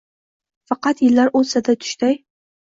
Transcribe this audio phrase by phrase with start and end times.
[0.71, 2.19] Faqat yillar o’tsa-da tushday